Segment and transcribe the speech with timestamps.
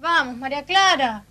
[0.00, 1.24] Vamos, María Clara.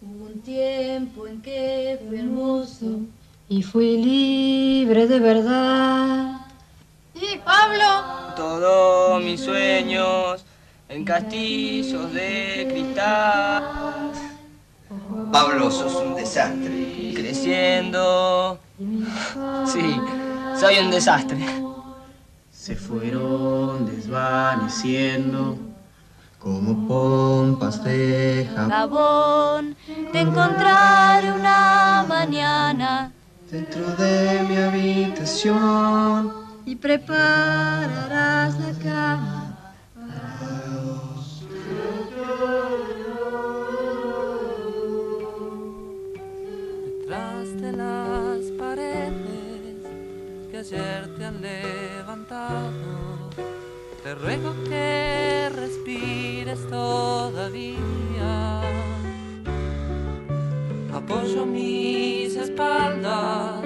[0.00, 3.02] Hubo un tiempo en que fui hermoso
[3.48, 6.40] y fui libre de verdad.
[7.14, 8.34] ¿Y Pablo?
[8.34, 10.44] Todos mis sueños
[10.88, 14.10] en castillos de cristal.
[15.30, 17.12] Pablo, sos un desastre.
[17.14, 18.58] Creciendo.
[19.66, 20.00] Sí,
[20.58, 21.38] soy un desastre.
[22.50, 25.71] Se fueron desvaneciendo
[26.42, 29.76] como pompas de jabón.
[30.12, 33.12] Te encontraré una mañana
[33.50, 36.32] dentro de mi habitación
[36.64, 39.58] y prepararás la cama.
[46.86, 49.12] Detrás de las paredes
[50.50, 52.70] que ayer te han levantado,
[54.02, 55.21] te ruego que
[55.52, 58.60] respires todavía.
[60.94, 63.64] Apoyo mis espaldas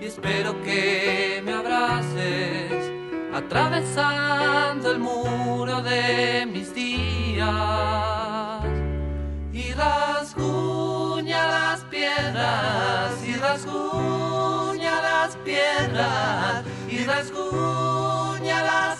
[0.00, 2.90] y espero que me abraces,
[3.34, 7.50] atravesando el muro de mis días.
[9.52, 18.99] Y rasguña las piedras, y rasguña las piedras, y rasguña las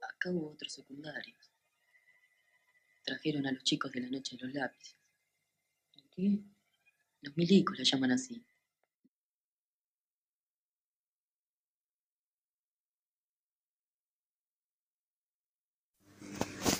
[0.00, 1.52] Acá hubo otros secundarios.
[3.04, 4.96] Trajeron a los chicos de la noche de los lápices.
[6.14, 6.40] ¿Qué?
[7.20, 8.44] Los milicos la llaman así.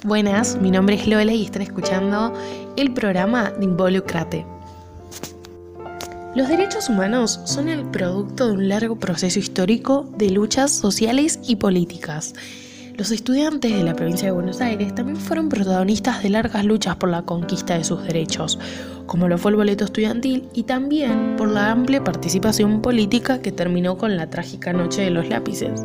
[0.04, 2.34] Buenas, mi nombre es Lola y están escuchando
[2.76, 4.44] el programa de Involucrate.
[6.34, 11.56] Los derechos humanos son el producto de un largo proceso histórico de luchas sociales y
[11.56, 12.34] políticas.
[12.97, 17.10] Los estudiantes de la provincia de Buenos Aires también fueron protagonistas de largas luchas por
[17.10, 18.59] la conquista de sus derechos,
[19.06, 23.99] como lo fue el boleto estudiantil y también por la amplia participación política que terminó
[23.99, 25.83] con la trágica noche de los lápices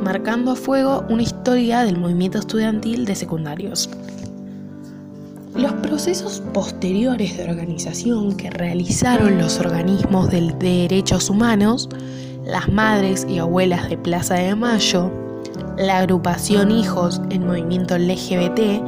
[0.00, 3.88] marcando a fuego una historia del movimiento estudiantil de secundarios.
[5.54, 11.88] Los procesos posteriores de organización que realizaron los organismos de derechos humanos,
[12.44, 15.23] las madres y abuelas de Plaza de Mayo,
[15.76, 18.82] la agrupación Hijos en movimiento LGBT,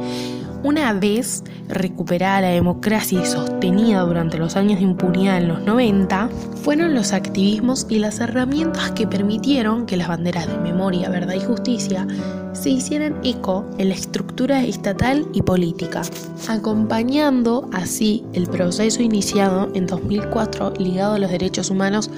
[0.63, 6.29] una vez recuperada la democracia y sostenida durante los años de impunidad en los 90,
[6.63, 11.41] fueron los activismos y las herramientas que permitieron que las banderas de memoria, verdad y
[11.41, 12.07] justicia
[12.53, 16.01] se hicieran eco en la estructura estatal y política,
[16.47, 22.09] acompañando así el proceso iniciado en 2004 ligado a los derechos humanos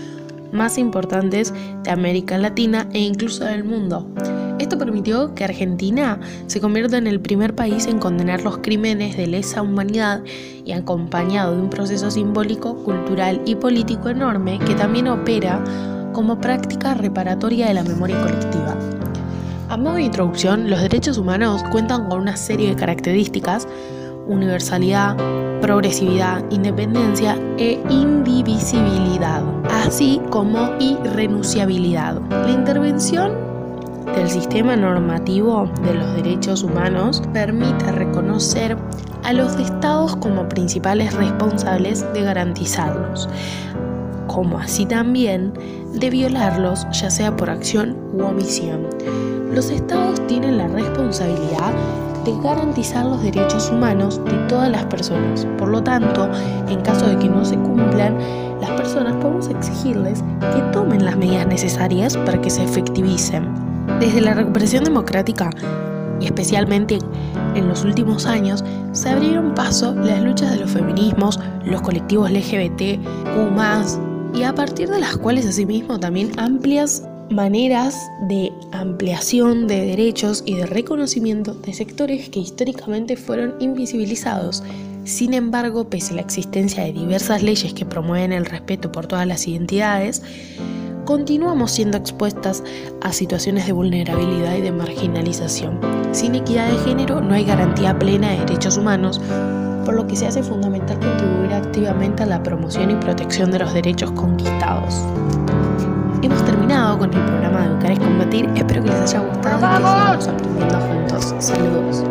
[0.54, 1.54] más importantes
[1.84, 4.08] de América Latina e incluso del mundo.
[4.60, 9.26] Esto permitió que Argentina se convierta en el primer país en condenar los crímenes de
[9.26, 10.22] lesa humanidad
[10.66, 15.64] y acompañado de un proceso simbólico, cultural y político enorme que también opera
[16.12, 18.76] como práctica reparatoria de la memoria colectiva.
[19.70, 23.68] A modo de introducción, los derechos humanos cuentan con una serie de características,
[24.28, 25.16] universalidad,
[25.62, 32.20] progresividad, independencia e indivisibilidad, así como irrenunciabilidad.
[32.30, 33.49] La intervención
[34.16, 38.78] del sistema normativo de los derechos humanos permite reconocer
[39.24, 43.30] a los estados como principales responsables de garantizarlos,
[44.28, 45.54] como así también
[45.94, 48.88] de violarlos, ya sea por acción u omisión.
[49.54, 51.74] Los estados tienen la responsabilidad
[52.26, 55.46] de garantizar los derechos humanos de todas las personas.
[55.58, 56.30] Por lo tanto,
[56.68, 58.18] en caso de que no se cumplan,
[58.62, 63.69] las personas podemos exigirles que tomen las medidas necesarias para que se efectivicen.
[64.00, 65.50] Desde la recuperación democrática,
[66.22, 67.00] y especialmente
[67.56, 73.00] en los últimos años, se abrieron paso las luchas de los feminismos, los colectivos LGBT,
[73.38, 77.96] U, y a partir de las cuales asimismo también amplias maneras
[78.28, 84.64] de ampliación de derechos y de reconocimiento de sectores que históricamente fueron invisibilizados.
[85.06, 89.26] Sin embargo, pese a la existencia de diversas leyes que promueven el respeto por todas
[89.26, 90.22] las identidades,
[91.10, 92.64] continuamos siendo expuestas
[93.02, 95.80] a situaciones de vulnerabilidad y de marginalización.
[96.12, 99.20] Sin equidad de género no hay garantía plena de derechos humanos,
[99.86, 103.74] por lo que se hace fundamental contribuir activamente a la promoción y protección de los
[103.74, 105.04] derechos conquistados.
[106.22, 108.48] Hemos terminado con el programa de Educar es Combatir.
[108.56, 111.36] Espero que les haya gustado y que sigamos aprendiendo juntos.
[111.40, 112.04] Saludos.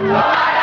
[0.00, 0.57] ¡No